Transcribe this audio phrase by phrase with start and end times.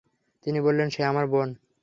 [0.45, 1.49] তিনি বললেন, সে আমার বোন।